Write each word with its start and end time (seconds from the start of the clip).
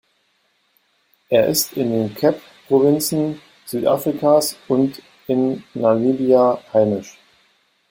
Er 1.29 1.45
ist 1.45 1.73
in 1.73 1.91
den 1.91 2.15
Cape-Provinzen 2.15 3.39
Südafrikas 3.67 4.57
und 4.67 4.99
in 5.27 5.63
Namibia 5.75 6.57
heimisch. 6.73 7.19